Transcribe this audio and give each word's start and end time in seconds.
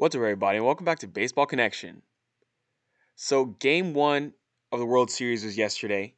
What's 0.00 0.16
up, 0.16 0.22
everybody, 0.22 0.58
welcome 0.60 0.86
back 0.86 1.00
to 1.00 1.06
Baseball 1.06 1.44
Connection. 1.44 2.00
So, 3.16 3.44
game 3.44 3.92
one 3.92 4.32
of 4.72 4.78
the 4.78 4.86
World 4.86 5.10
Series 5.10 5.44
was 5.44 5.58
yesterday. 5.58 6.14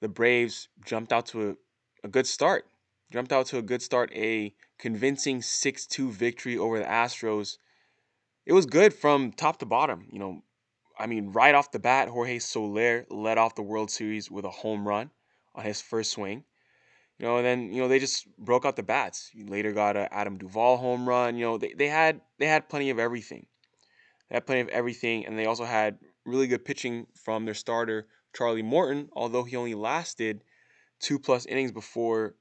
The 0.00 0.08
Braves 0.08 0.68
jumped 0.86 1.12
out 1.12 1.26
to 1.26 1.50
a, 1.50 1.56
a 2.02 2.08
good 2.08 2.26
start. 2.26 2.64
Jumped 3.12 3.32
out 3.32 3.44
to 3.48 3.58
a 3.58 3.62
good 3.62 3.82
start, 3.82 4.10
a 4.14 4.54
convincing 4.78 5.42
6 5.42 5.86
2 5.86 6.12
victory 6.12 6.56
over 6.56 6.78
the 6.78 6.86
Astros. 6.86 7.58
It 8.46 8.54
was 8.54 8.64
good 8.64 8.94
from 8.94 9.32
top 9.32 9.58
to 9.58 9.66
bottom. 9.66 10.06
You 10.10 10.18
know, 10.18 10.42
I 10.98 11.06
mean, 11.06 11.30
right 11.32 11.54
off 11.54 11.72
the 11.72 11.78
bat, 11.78 12.08
Jorge 12.08 12.38
Soler 12.38 13.04
led 13.10 13.36
off 13.36 13.54
the 13.54 13.60
World 13.60 13.90
Series 13.90 14.30
with 14.30 14.46
a 14.46 14.50
home 14.50 14.88
run 14.88 15.10
on 15.54 15.62
his 15.62 15.82
first 15.82 16.12
swing. 16.12 16.44
You 17.18 17.26
know, 17.26 17.36
and 17.38 17.46
then 17.46 17.72
you 17.72 17.80
know 17.80 17.88
they 17.88 17.98
just 17.98 18.26
broke 18.36 18.64
out 18.64 18.76
the 18.76 18.82
bats. 18.82 19.30
You 19.32 19.46
later 19.46 19.72
got 19.72 19.96
a 19.96 20.12
Adam 20.12 20.36
Duvall 20.36 20.76
home 20.76 21.08
run. 21.08 21.36
You 21.36 21.46
know, 21.46 21.58
they, 21.58 21.72
they 21.72 21.88
had 21.88 22.20
they 22.38 22.46
had 22.46 22.68
plenty 22.68 22.90
of 22.90 22.98
everything. 22.98 23.46
They 24.28 24.36
had 24.36 24.46
plenty 24.46 24.60
of 24.60 24.68
everything, 24.68 25.24
and 25.24 25.38
they 25.38 25.46
also 25.46 25.64
had 25.64 25.98
really 26.24 26.46
good 26.46 26.64
pitching 26.64 27.06
from 27.14 27.44
their 27.44 27.54
starter 27.54 28.06
Charlie 28.36 28.62
Morton. 28.62 29.08
Although 29.14 29.44
he 29.44 29.56
only 29.56 29.74
lasted 29.74 30.44
two 31.00 31.18
plus 31.18 31.46
innings 31.46 31.72
before 31.72 32.34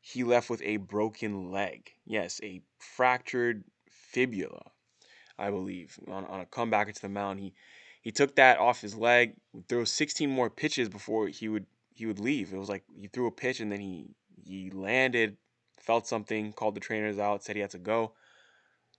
he 0.00 0.22
left 0.22 0.48
with 0.48 0.62
a 0.62 0.76
broken 0.76 1.50
leg. 1.50 1.90
Yes, 2.06 2.40
a 2.42 2.62
fractured 2.78 3.64
fibula, 3.88 4.70
I 5.38 5.50
believe, 5.50 5.98
on, 6.08 6.24
on 6.26 6.40
a 6.40 6.46
comeback 6.46 6.88
into 6.88 7.02
the 7.02 7.08
mound. 7.08 7.40
He 7.40 7.52
he 8.00 8.12
took 8.12 8.36
that 8.36 8.58
off 8.58 8.80
his 8.80 8.96
leg, 8.96 9.34
threw 9.68 9.84
16 9.84 10.30
more 10.30 10.48
pitches 10.48 10.88
before 10.88 11.28
he 11.28 11.48
would 11.48 11.66
he 12.00 12.06
would 12.06 12.18
leave. 12.18 12.52
It 12.52 12.58
was 12.58 12.68
like 12.68 12.84
he 12.98 13.08
threw 13.08 13.26
a 13.26 13.30
pitch 13.30 13.60
and 13.60 13.70
then 13.70 13.80
he 13.80 14.08
he 14.42 14.70
landed, 14.70 15.36
felt 15.78 16.06
something, 16.06 16.52
called 16.52 16.74
the 16.74 16.80
trainers 16.80 17.18
out, 17.18 17.44
said 17.44 17.56
he 17.56 17.62
had 17.62 17.70
to 17.70 17.78
go. 17.78 18.14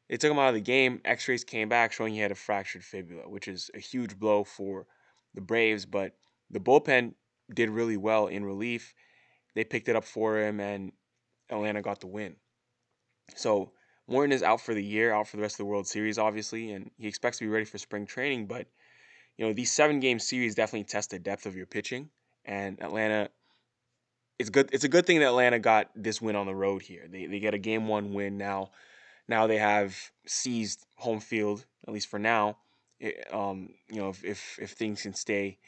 They 0.07 0.17
took 0.17 0.31
him 0.31 0.39
out 0.39 0.49
of 0.49 0.53
the 0.53 0.61
game. 0.61 1.01
X 1.03 1.27
rays 1.27 1.43
came 1.43 1.67
back 1.67 1.91
showing 1.91 2.13
he 2.13 2.19
had 2.19 2.31
a 2.31 2.35
fractured 2.35 2.83
fibula, 2.83 3.27
which 3.27 3.47
is 3.47 3.71
a 3.73 3.79
huge 3.79 4.19
blow 4.19 4.43
for 4.43 4.85
the 5.33 5.41
Braves. 5.41 5.85
But 5.85 6.15
the 6.49 6.59
bullpen 6.59 7.13
did 7.53 7.69
really 7.69 7.97
well 7.97 8.27
in 8.27 8.45
relief. 8.45 8.93
They 9.55 9.63
picked 9.63 9.89
it 9.89 9.95
up 9.95 10.05
for 10.05 10.37
him, 10.37 10.59
and 10.59 10.91
Atlanta 11.49 11.81
got 11.81 12.01
the 12.01 12.07
win. 12.07 12.35
So 13.35 13.71
Morton 14.07 14.31
is 14.31 14.43
out 14.43 14.61
for 14.61 14.73
the 14.73 14.83
year, 14.83 15.13
out 15.13 15.27
for 15.27 15.37
the 15.37 15.41
rest 15.43 15.55
of 15.55 15.59
the 15.59 15.65
World 15.65 15.87
Series, 15.87 16.17
obviously, 16.17 16.71
and 16.71 16.91
he 16.97 17.07
expects 17.07 17.39
to 17.39 17.45
be 17.45 17.49
ready 17.49 17.65
for 17.65 17.77
spring 17.77 18.05
training. 18.05 18.47
But 18.47 18.67
you 19.37 19.47
know 19.47 19.53
these 19.53 19.71
seven 19.71 19.99
game 19.99 20.19
series 20.19 20.55
definitely 20.55 20.83
test 20.83 21.09
the 21.09 21.19
depth 21.19 21.45
of 21.45 21.55
your 21.55 21.65
pitching, 21.65 22.09
and 22.45 22.81
Atlanta 22.81 23.29
it's 24.41 24.49
good. 24.49 24.69
It's 24.73 24.83
a 24.83 24.89
good 24.89 25.05
thing 25.05 25.19
that 25.19 25.27
Atlanta 25.27 25.59
got 25.59 25.91
this 25.95 26.19
win 26.19 26.35
on 26.35 26.47
the 26.47 26.55
road 26.55 26.81
here. 26.81 27.07
They 27.07 27.27
they 27.27 27.39
get 27.39 27.53
a 27.53 27.59
game 27.59 27.87
one 27.87 28.11
win 28.13 28.37
now. 28.37 28.71
Now 29.27 29.45
they 29.45 29.57
have 29.57 29.95
seized 30.25 30.85
home 30.95 31.19
field 31.19 31.63
at 31.87 31.93
least 31.93 32.07
for 32.07 32.19
now. 32.19 32.57
It, 32.99 33.31
um, 33.31 33.69
you 33.89 34.01
know, 34.01 34.09
if, 34.09 34.23
if 34.25 34.59
if 34.59 34.71
things 34.71 35.03
can 35.03 35.13
stay 35.13 35.59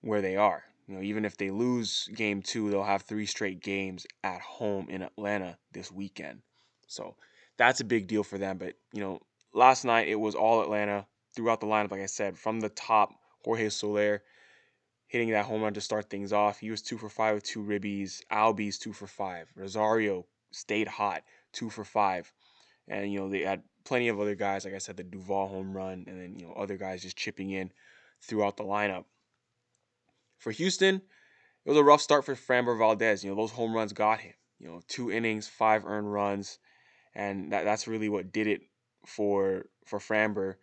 where 0.00 0.22
they 0.22 0.36
are, 0.36 0.64
you 0.88 0.94
know, 0.94 1.02
even 1.02 1.26
if 1.26 1.36
they 1.36 1.50
lose 1.50 2.08
game 2.14 2.40
two, 2.40 2.70
they'll 2.70 2.82
have 2.82 3.02
three 3.02 3.26
straight 3.26 3.60
games 3.60 4.06
at 4.24 4.40
home 4.40 4.88
in 4.88 5.02
Atlanta 5.02 5.58
this 5.72 5.92
weekend. 5.92 6.40
So 6.86 7.16
that's 7.58 7.80
a 7.80 7.84
big 7.84 8.06
deal 8.06 8.24
for 8.24 8.38
them. 8.38 8.56
But 8.56 8.76
you 8.94 9.02
know, 9.02 9.20
last 9.52 9.84
night 9.84 10.08
it 10.08 10.18
was 10.18 10.34
all 10.34 10.62
Atlanta 10.62 11.06
throughout 11.36 11.60
the 11.60 11.66
lineup. 11.66 11.90
Like 11.90 12.00
I 12.00 12.06
said, 12.06 12.38
from 12.38 12.60
the 12.60 12.70
top, 12.70 13.10
Jorge 13.44 13.68
Soler 13.68 14.22
hitting 15.12 15.28
that 15.28 15.44
home 15.44 15.60
run 15.60 15.74
to 15.74 15.80
start 15.82 16.08
things 16.08 16.32
off. 16.32 16.58
He 16.58 16.70
was 16.70 16.80
two 16.80 16.96
for 16.96 17.10
five 17.10 17.34
with 17.34 17.44
two 17.44 17.62
ribbies. 17.62 18.22
Albies 18.32 18.78
two 18.78 18.94
for 18.94 19.06
five. 19.06 19.46
Rosario 19.54 20.24
stayed 20.52 20.88
hot, 20.88 21.22
two 21.52 21.68
for 21.68 21.84
five. 21.84 22.32
And 22.88 23.12
you 23.12 23.20
know 23.20 23.28
they 23.28 23.40
had 23.40 23.62
plenty 23.84 24.08
of 24.08 24.18
other 24.18 24.34
guys, 24.34 24.64
like 24.64 24.72
I 24.72 24.78
said, 24.78 24.96
the 24.96 25.02
Duvall 25.02 25.48
home 25.48 25.76
run, 25.76 26.06
and 26.08 26.18
then 26.18 26.36
you 26.38 26.46
know 26.46 26.54
other 26.54 26.78
guys 26.78 27.02
just 27.02 27.18
chipping 27.18 27.50
in 27.50 27.70
throughout 28.22 28.56
the 28.56 28.64
lineup. 28.64 29.04
For 30.38 30.50
Houston, 30.50 30.94
it 30.96 31.68
was 31.68 31.76
a 31.76 31.84
rough 31.84 32.00
start 32.00 32.24
for 32.24 32.34
Framber 32.34 32.78
Valdez. 32.78 33.22
You 33.22 33.30
know 33.30 33.36
those 33.36 33.52
home 33.52 33.74
runs 33.74 33.92
got 33.92 34.20
him. 34.20 34.32
You 34.60 34.68
know 34.68 34.80
two 34.88 35.12
innings, 35.12 35.46
five 35.46 35.84
earned 35.84 36.10
runs, 36.10 36.58
and 37.14 37.52
that, 37.52 37.64
that's 37.66 37.86
really 37.86 38.08
what 38.08 38.32
did 38.32 38.46
it 38.46 38.62
for 39.04 39.66
for 39.84 39.98
Framber. 39.98 40.54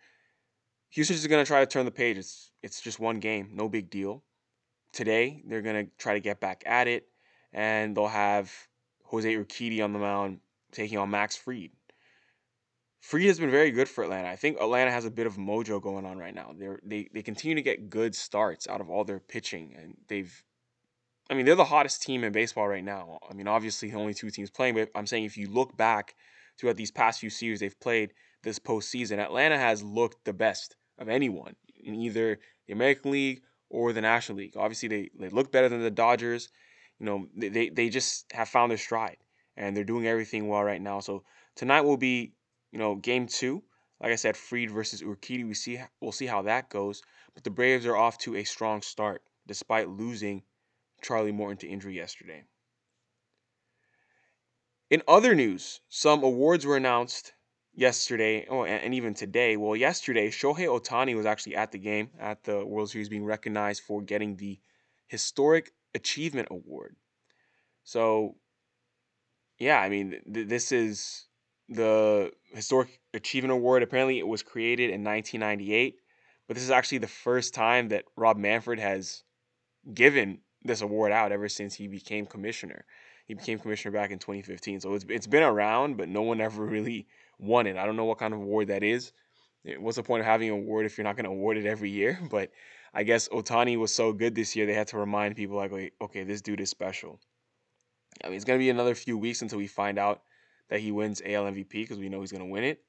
Houston's 0.89 1.19
just 1.19 1.29
gonna 1.29 1.45
try 1.45 1.59
to 1.59 1.67
turn 1.67 1.85
the 1.85 1.91
page. 1.91 2.17
It's 2.17 2.49
it's 2.63 2.81
just 2.81 2.99
one 2.99 3.19
game, 3.19 3.51
no 3.53 3.69
big 3.69 3.91
deal 3.91 4.23
today. 4.91 5.43
They're 5.47 5.61
going 5.61 5.85
to 5.85 5.91
try 5.97 6.13
to 6.13 6.19
get 6.19 6.39
back 6.39 6.63
at 6.65 6.87
it, 6.87 7.07
and 7.53 7.95
they'll 7.95 8.07
have 8.07 8.51
Jose 9.03 9.33
Urquidy 9.33 9.83
on 9.83 9.93
the 9.93 9.99
mound 9.99 10.39
taking 10.71 10.97
on 10.97 11.09
Max 11.09 11.35
Fried. 11.35 11.71
Fried 13.01 13.25
has 13.25 13.39
been 13.39 13.49
very 13.49 13.71
good 13.71 13.87
for 13.87 14.03
Atlanta. 14.03 14.27
I 14.27 14.35
think 14.35 14.57
Atlanta 14.59 14.91
has 14.91 15.05
a 15.05 15.11
bit 15.11 15.25
of 15.25 15.37
mojo 15.37 15.81
going 15.81 16.05
on 16.05 16.17
right 16.17 16.35
now. 16.35 16.53
They're, 16.57 16.79
they 16.83 17.09
they 17.13 17.21
continue 17.21 17.55
to 17.55 17.61
get 17.61 17.89
good 17.89 18.13
starts 18.13 18.67
out 18.67 18.81
of 18.81 18.89
all 18.89 19.05
their 19.05 19.19
pitching, 19.19 19.73
and 19.77 19.95
they've, 20.09 20.43
I 21.29 21.33
mean, 21.33 21.45
they're 21.45 21.55
the 21.55 21.63
hottest 21.63 22.01
team 22.01 22.23
in 22.23 22.33
baseball 22.33 22.67
right 22.67 22.83
now. 22.83 23.19
I 23.29 23.33
mean, 23.33 23.47
obviously, 23.47 23.89
the 23.89 23.97
only 23.97 24.13
two 24.13 24.29
teams 24.29 24.49
playing, 24.49 24.75
but 24.75 24.89
I'm 24.95 25.07
saying 25.07 25.23
if 25.23 25.37
you 25.37 25.49
look 25.49 25.77
back 25.77 26.15
throughout 26.57 26.75
these 26.75 26.91
past 26.91 27.21
few 27.21 27.29
series 27.29 27.61
they've 27.61 27.79
played 27.79 28.13
this 28.43 28.59
postseason, 28.59 29.19
Atlanta 29.19 29.57
has 29.57 29.81
looked 29.81 30.25
the 30.25 30.33
best 30.33 30.75
of 30.97 31.07
anyone 31.07 31.55
in 31.81 31.95
either 31.95 32.37
the 32.67 32.73
American 32.73 33.11
League 33.11 33.41
or 33.69 33.93
the 33.93 34.01
National 34.01 34.37
League. 34.37 34.57
Obviously, 34.57 34.89
they, 34.89 35.09
they 35.17 35.29
look 35.29 35.51
better 35.51 35.69
than 35.69 35.81
the 35.81 35.91
Dodgers. 35.91 36.49
You 36.99 37.05
know, 37.05 37.27
they, 37.35 37.69
they 37.69 37.89
just 37.89 38.31
have 38.33 38.49
found 38.49 38.71
their 38.71 38.77
stride 38.77 39.17
and 39.55 39.75
they're 39.75 39.83
doing 39.83 40.07
everything 40.07 40.47
well 40.47 40.63
right 40.63 40.81
now. 40.81 40.99
So 40.99 41.23
tonight 41.55 41.81
will 41.81 41.97
be, 41.97 42.33
you 42.71 42.79
know, 42.79 42.95
game 42.95 43.27
two. 43.27 43.63
Like 44.01 44.11
I 44.11 44.15
said, 44.15 44.37
Fried 44.37 44.71
versus 44.71 45.01
Urquidy. 45.01 45.45
We 45.47 45.53
see 45.53 45.79
we'll 46.01 46.11
see 46.11 46.25
how 46.25 46.41
that 46.43 46.69
goes. 46.69 47.01
But 47.33 47.43
the 47.43 47.49
Braves 47.49 47.85
are 47.85 47.97
off 47.97 48.17
to 48.19 48.35
a 48.35 48.43
strong 48.43 48.81
start 48.81 49.21
despite 49.45 49.89
losing 49.89 50.43
Charlie 51.01 51.31
Morton 51.31 51.57
to 51.57 51.67
injury 51.67 51.95
yesterday. 51.95 52.43
In 54.89 55.03
other 55.07 55.35
news, 55.35 55.81
some 55.89 56.23
awards 56.23 56.65
were 56.65 56.77
announced 56.77 57.33
yesterday, 57.79 58.45
oh, 58.49 58.65
and 58.65 58.93
even 58.93 59.13
today. 59.13 59.55
Well, 59.55 59.75
yesterday, 59.75 60.29
Shohei 60.29 60.67
Ohtani 60.67 61.15
was 61.15 61.25
actually 61.25 61.55
at 61.55 61.71
the 61.71 61.77
game 61.77 62.09
at 62.19 62.43
the 62.43 62.65
World 62.65 62.89
Series 62.89 63.07
being 63.07 63.23
recognized 63.23 63.83
for 63.83 64.01
getting 64.01 64.35
the 64.35 64.59
Historic 65.07 65.71
Achievement 65.95 66.49
Award. 66.51 66.97
So, 67.85 68.35
yeah, 69.57 69.79
I 69.79 69.87
mean, 69.87 70.19
th- 70.31 70.49
this 70.49 70.73
is 70.73 71.27
the 71.69 72.31
Historic 72.53 72.99
Achievement 73.13 73.53
Award. 73.53 73.81
Apparently, 73.81 74.19
it 74.19 74.27
was 74.27 74.43
created 74.43 74.89
in 74.89 75.03
1998, 75.03 75.95
but 76.47 76.55
this 76.55 76.63
is 76.63 76.71
actually 76.71 76.97
the 76.97 77.07
first 77.07 77.53
time 77.53 77.87
that 77.89 78.03
Rob 78.17 78.37
Manfred 78.37 78.79
has 78.79 79.23
given 79.93 80.39
this 80.63 80.81
award 80.81 81.13
out 81.13 81.31
ever 81.31 81.47
since 81.47 81.75
he 81.75 81.87
became 81.87 82.25
commissioner. 82.25 82.83
He 83.29 83.35
became 83.35 83.59
commissioner 83.59 83.91
back 83.91 84.09
in 84.09 84.17
2015. 84.17 84.79
So 84.79 84.95
it's, 84.95 85.05
it's 85.07 85.27
been 85.27 85.43
around, 85.43 85.97
but 85.97 86.09
no 86.09 86.23
one 86.23 86.41
ever 86.41 86.65
really 86.75 87.05
won 87.37 87.67
it. 87.67 87.77
I 87.77 87.85
don't 87.85 87.95
know 87.95 88.05
what 88.05 88.17
kind 88.17 88.33
of 88.33 88.39
award 88.39 88.69
that 88.69 88.83
is. 88.83 89.11
Eh, 89.67 89.75
what's 89.77 89.97
the 89.97 90.03
point 90.03 90.21
of 90.21 90.25
having 90.25 90.49
an 90.49 90.55
award 90.55 90.87
if 90.87 90.97
you're 90.97 91.05
not 91.05 91.15
going 91.15 91.25
to 91.25 91.29
award 91.29 91.55
it 91.57 91.67
every 91.67 91.91
year? 91.91 92.19
But 92.31 92.49
I 92.91 93.03
guess 93.03 93.29
Ohtani 93.29 93.77
was 93.77 93.93
so 93.93 94.13
good 94.13 94.33
this 94.33 94.55
year, 94.55 94.65
they 94.65 94.73
had 94.73 94.87
to 94.87 94.97
remind 94.97 95.35
people, 95.35 95.57
like, 95.57 95.93
okay, 96.01 96.23
this 96.23 96.41
dude 96.41 96.59
is 96.59 96.71
special. 96.71 97.19
I 98.23 98.29
mean, 98.29 98.35
it's 98.35 98.45
going 98.45 98.57
to 98.57 98.63
be 98.63 98.71
another 98.71 98.95
few 98.95 99.15
weeks 99.15 99.43
until 99.43 99.59
we 99.59 99.67
find 99.67 99.99
out 99.99 100.23
that 100.69 100.79
he 100.79 100.91
wins 100.91 101.21
AL 101.23 101.45
MVP 101.45 101.69
because 101.69 101.99
we 101.99 102.09
know 102.09 102.21
he's 102.21 102.31
going 102.31 102.43
to 102.43 102.49
win 102.49 102.63
it. 102.63 102.81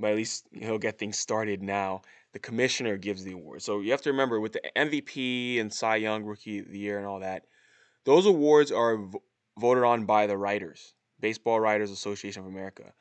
But 0.00 0.10
at 0.10 0.16
least 0.16 0.48
he'll 0.50 0.78
get 0.78 0.98
things 0.98 1.16
started 1.16 1.62
now. 1.62 2.02
The 2.32 2.40
commissioner 2.40 2.96
gives 2.96 3.22
the 3.22 3.32
award. 3.32 3.62
So 3.62 3.82
you 3.82 3.92
have 3.92 4.02
to 4.02 4.10
remember 4.10 4.40
with 4.40 4.52
the 4.52 4.62
MVP 4.74 5.60
and 5.60 5.72
Cy 5.72 5.96
Young 5.96 6.24
Rookie 6.24 6.58
of 6.58 6.72
the 6.72 6.78
Year 6.78 6.98
and 6.98 7.06
all 7.06 7.20
that, 7.20 7.44
those 8.04 8.26
awards 8.26 8.72
are 8.72 8.98
voted 9.58 9.84
on 9.84 10.04
by 10.04 10.26
the 10.26 10.36
writers, 10.36 10.94
Baseball 11.20 11.60
Writers 11.60 11.90
Association 11.90 12.42
of 12.42 12.48
America. 12.48 12.92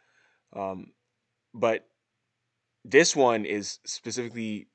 Um, 0.56 0.92
but 1.54 1.88
this 2.84 3.16
one 3.16 3.46
is 3.46 3.80
specifically 3.86 4.68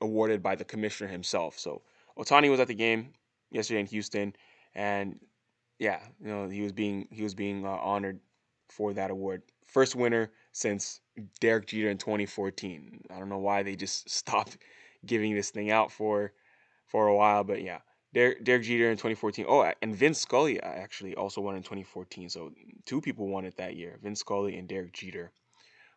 awarded 0.00 0.42
by 0.42 0.54
the 0.54 0.64
commissioner 0.64 1.10
himself. 1.10 1.58
So 1.58 1.82
Ohtani 2.18 2.50
was 2.50 2.60
at 2.60 2.68
the 2.68 2.74
game 2.74 3.14
yesterday 3.50 3.80
in 3.80 3.86
Houston, 3.86 4.34
and 4.74 5.18
yeah, 5.78 6.00
you 6.20 6.28
know 6.28 6.48
he 6.48 6.62
was 6.62 6.72
being 6.72 7.08
he 7.10 7.22
was 7.22 7.34
being 7.34 7.64
uh, 7.64 7.70
honored 7.70 8.20
for 8.68 8.92
that 8.94 9.10
award. 9.10 9.42
First 9.66 9.96
winner 9.96 10.30
since 10.52 11.00
Derek 11.40 11.66
Jeter 11.66 11.90
in 11.90 11.98
2014. 11.98 13.02
I 13.10 13.18
don't 13.18 13.28
know 13.28 13.38
why 13.38 13.62
they 13.62 13.76
just 13.76 14.08
stopped 14.20 14.58
giving 15.04 15.34
this 15.34 15.50
thing 15.50 15.70
out 15.70 15.90
for 15.90 16.32
for 16.86 17.08
a 17.08 17.16
while, 17.16 17.42
but 17.44 17.62
yeah, 17.62 17.80
Derek, 18.14 18.44
Derek 18.44 18.62
Jeter 18.62 18.90
in 18.90 18.96
2014. 18.96 19.44
Oh, 19.48 19.70
and 19.82 19.94
Vince 19.94 20.20
Scully 20.20 20.60
uh, 20.60 20.66
actually 20.66 21.14
also 21.14 21.40
won 21.40 21.56
in 21.56 21.62
2014. 21.62 22.30
So 22.30 22.50
two 22.84 23.00
people 23.00 23.28
won 23.28 23.44
it 23.44 23.56
that 23.56 23.76
year. 23.76 23.98
Vince 24.02 24.20
Scully 24.20 24.56
and 24.56 24.68
Derek 24.68 24.92
Jeter 24.92 25.32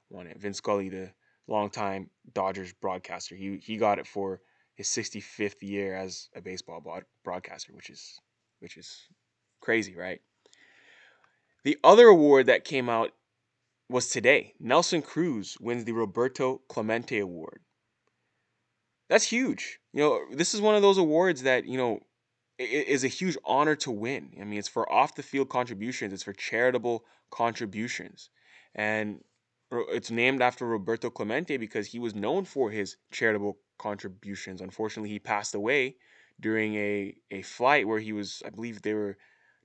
won 0.09 0.27
it. 0.27 0.37
Vince 0.39 0.57
Scully, 0.57 0.89
the 0.89 1.11
longtime 1.47 2.09
Dodgers 2.33 2.73
broadcaster, 2.73 3.35
he 3.35 3.57
he 3.57 3.77
got 3.77 3.99
it 3.99 4.07
for 4.07 4.41
his 4.75 4.87
65th 4.87 5.61
year 5.61 5.95
as 5.95 6.29
a 6.35 6.41
baseball 6.41 6.83
broadcaster, 7.23 7.73
which 7.73 7.89
is 7.89 8.19
which 8.59 8.77
is 8.77 9.07
crazy, 9.61 9.95
right? 9.95 10.21
The 11.63 11.77
other 11.83 12.07
award 12.07 12.45
that 12.45 12.63
came 12.63 12.89
out 12.89 13.11
was 13.89 14.09
today. 14.09 14.53
Nelson 14.59 15.01
Cruz 15.01 15.57
wins 15.59 15.83
the 15.83 15.91
Roberto 15.91 16.61
Clemente 16.69 17.19
Award. 17.19 17.58
That's 19.09 19.25
huge. 19.25 19.79
You 19.91 20.01
know, 20.01 20.19
this 20.31 20.53
is 20.53 20.61
one 20.61 20.75
of 20.75 20.81
those 20.81 20.97
awards 20.97 21.43
that, 21.43 21.65
you 21.65 21.77
know, 21.77 21.99
is 22.59 23.03
a 23.03 23.07
huge 23.07 23.37
honor 23.45 23.75
to 23.77 23.91
win. 23.91 24.31
I 24.39 24.43
mean, 24.43 24.59
it's 24.59 24.67
for 24.67 24.91
off 24.91 25.15
the 25.15 25.23
field 25.23 25.49
contributions, 25.49 26.13
it's 26.13 26.23
for 26.23 26.33
charitable 26.33 27.05
contributions. 27.31 28.29
And 28.75 29.23
it's 29.71 30.11
named 30.11 30.41
after 30.41 30.65
Roberto 30.65 31.09
Clemente 31.09 31.57
because 31.57 31.87
he 31.87 31.99
was 31.99 32.13
known 32.13 32.45
for 32.45 32.69
his 32.69 32.97
charitable 33.11 33.57
contributions. 33.77 34.61
Unfortunately, 34.61 35.09
he 35.09 35.19
passed 35.19 35.55
away 35.55 35.95
during 36.39 36.75
a, 36.75 37.15
a 37.31 37.41
flight 37.41 37.87
where 37.87 37.99
he 37.99 38.13
was, 38.13 38.43
I 38.45 38.49
believe 38.49 38.81
they 38.81 38.93
were 38.93 39.17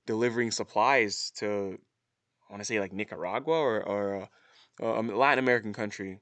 delivering 0.05 0.51
supplies 0.51 1.31
to, 1.37 1.77
I 2.49 2.53
want 2.53 2.61
to 2.61 2.65
say 2.65 2.79
like 2.79 2.93
Nicaragua 2.93 3.53
or, 3.55 3.83
or 3.83 4.29
a, 4.81 4.85
a 4.85 5.01
Latin 5.01 5.43
American 5.43 5.73
country, 5.73 6.19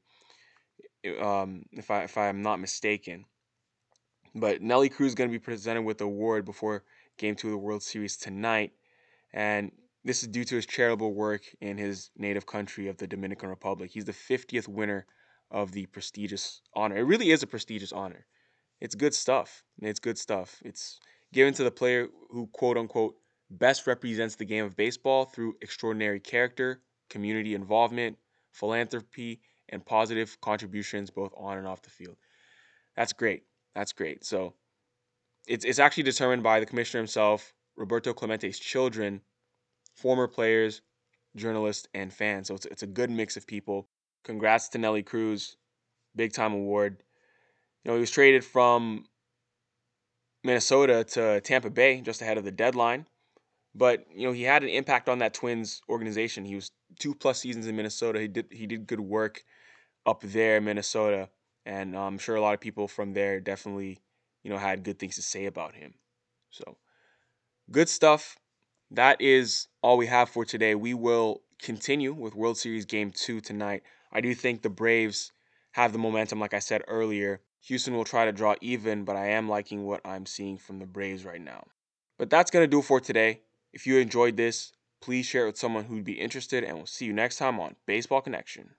um, 1.22 1.64
if 1.72 1.92
I 1.92 2.04
if 2.04 2.18
I'm 2.18 2.42
not 2.42 2.60
mistaken. 2.60 3.26
But 4.36 4.62
Nelly 4.62 4.90
Cruz 4.90 5.10
is 5.10 5.16
going 5.16 5.30
to 5.30 5.32
be 5.32 5.40
presented 5.40 5.84
with 5.84 6.00
the 6.00 6.06
award 6.06 6.46
before 6.46 6.84
Game 7.18 7.36
Two 7.36 7.50
of 7.50 7.52
the 7.52 7.58
World 7.58 7.84
Series 7.84 8.18
tonight, 8.18 8.72
and 9.32 9.72
this 10.04 10.24
is 10.24 10.28
due 10.28 10.44
to 10.44 10.56
his 10.56 10.66
charitable 10.66 11.14
work 11.14 11.44
in 11.62 11.78
his 11.78 12.10
native 12.18 12.46
country 12.46 12.88
of 12.88 12.98
the 12.98 13.08
Dominican 13.08 13.50
Republic. 13.50 13.92
He's 13.92 14.06
the 14.06 14.12
50th 14.12 14.68
winner 14.68 15.06
of 15.50 15.72
the 15.72 15.86
prestigious 15.88 16.62
honor. 16.76 16.98
It 16.98 17.04
really 17.04 17.32
is 17.32 17.44
a 17.44 17.48
prestigious 17.48 17.94
honor. 17.94 18.26
It's 18.82 18.96
good 18.96 19.14
stuff. 19.14 19.64
It's 19.82 20.00
good 20.00 20.18
stuff. 20.18 20.62
It's 20.66 21.00
given 21.32 21.54
to 21.54 21.64
the 21.64 21.72
player 21.72 22.08
who, 22.32 22.48
quote 22.48 22.78
unquote, 22.78 23.16
best 23.50 23.88
represents 23.88 24.36
the 24.36 24.46
game 24.46 24.66
of 24.66 24.76
baseball 24.76 25.26
through 25.26 25.56
extraordinary 25.62 26.20
character, 26.20 26.82
community 27.10 27.54
involvement, 27.54 28.18
philanthropy, 28.52 29.40
and 29.70 29.86
positive 29.86 30.40
contributions 30.42 31.10
both 31.10 31.34
on 31.38 31.58
and 31.58 31.68
off 31.68 31.82
the 31.82 31.90
field. 31.90 32.18
That's 32.96 33.14
great. 33.14 33.44
That's 33.76 33.94
great. 33.94 34.24
So 34.26 34.54
it's, 35.48 35.66
it's 35.66 35.80
actually 35.80 36.04
determined 36.04 36.44
by 36.44 36.60
the 36.60 36.66
commissioner 36.66 37.02
himself, 37.02 37.54
Roberto 37.76 38.14
Clemente's 38.14 38.60
children, 38.60 39.22
former 39.96 40.28
players, 40.28 40.82
journalists, 41.36 41.88
and 41.94 42.14
fans. 42.14 42.48
So 42.48 42.56
it's, 42.56 42.66
it's 42.66 42.84
a 42.84 42.88
good 42.88 43.10
mix 43.10 43.38
of 43.38 43.48
people. 43.48 43.88
Congrats 44.24 44.70
to 44.70 44.78
Nelly 44.78 45.04
Cruz. 45.04 45.58
Big 46.16 46.34
time 46.34 46.54
award. 46.54 46.98
You 47.84 47.90
know, 47.92 47.96
he 47.96 48.00
was 48.00 48.12
traded 48.12 48.46
from 48.46 49.06
Minnesota 50.44 51.04
to 51.04 51.42
Tampa 51.42 51.70
Bay 51.70 52.02
just 52.02 52.22
ahead 52.22 52.38
of 52.38 52.44
the 52.44 52.52
deadline. 52.52 53.08
But, 53.76 54.06
you 54.14 54.28
know, 54.28 54.34
he 54.34 54.44
had 54.44 54.64
an 54.64 54.70
impact 54.70 55.10
on 55.10 55.20
that 55.20 55.34
Twins 55.34 55.82
organization. 55.90 56.46
He 56.46 56.56
was 56.56 56.72
two 57.00 57.16
plus 57.16 57.40
seasons 57.40 57.68
in 57.68 57.76
Minnesota. 57.76 58.20
He 58.20 58.28
did 58.28 58.48
he 58.52 58.68
did 58.68 58.86
good 58.86 59.00
work 59.00 59.44
up 60.06 60.22
there 60.22 60.58
in 60.58 60.66
Minnesota. 60.66 61.30
And 61.66 61.96
uh, 61.96 62.02
I'm 62.02 62.18
sure 62.18 62.36
a 62.36 62.42
lot 62.42 62.54
of 62.54 62.60
people 62.60 62.88
from 62.88 63.14
there 63.14 63.40
definitely, 63.40 64.00
you 64.44 64.52
know, 64.52 64.58
had 64.58 64.84
good 64.84 65.00
things 65.00 65.16
to 65.16 65.22
say 65.22 65.46
about 65.46 65.76
him. 65.76 65.96
So 66.52 66.78
good 67.72 67.90
stuff. 67.90 68.38
That 68.92 69.20
is 69.22 69.68
all 69.82 69.98
we 69.98 70.08
have 70.08 70.30
for 70.30 70.46
today. 70.46 70.76
We 70.76 70.94
will 70.94 71.42
continue 71.62 72.14
with 72.14 72.36
World 72.36 72.58
Series 72.58 72.86
Game 72.86 73.12
2 73.12 73.42
tonight. 73.42 73.84
I 74.12 74.22
do 74.22 74.36
think 74.36 74.62
the 74.62 74.70
Braves 74.70 75.32
have 75.72 75.94
the 75.94 75.98
momentum, 75.98 76.40
like 76.40 76.54
I 76.54 76.60
said 76.60 76.84
earlier. 76.88 77.42
Houston 77.62 77.96
will 77.96 78.04
try 78.04 78.26
to 78.26 78.32
draw 78.32 78.56
even, 78.62 79.06
but 79.06 79.16
I 79.16 79.30
am 79.30 79.50
liking 79.50 79.86
what 79.86 80.02
I'm 80.06 80.26
seeing 80.26 80.58
from 80.58 80.80
the 80.80 80.86
Braves 80.86 81.26
right 81.26 81.42
now. 81.42 81.66
But 82.20 82.30
that's 82.30 82.52
going 82.52 82.64
to 82.64 82.68
do 82.68 82.82
for 82.82 83.00
today. 83.00 83.42
If 83.74 83.88
you 83.88 83.98
enjoyed 83.98 84.38
this, 84.38 84.72
please 85.02 85.26
share 85.26 85.44
it 85.44 85.48
with 85.48 85.58
someone 85.58 85.86
who'd 85.86 86.06
be 86.06 86.20
interested, 86.20 86.64
and 86.64 86.78
we'll 86.78 86.86
see 86.86 87.06
you 87.06 87.14
next 87.14 87.38
time 87.38 87.60
on 87.60 87.76
Baseball 87.88 88.22
Connection. 88.22 88.76